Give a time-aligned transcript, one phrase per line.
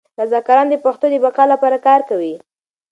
[0.19, 2.33] رضاکاران د پښتو د بقا لپاره کار کوي.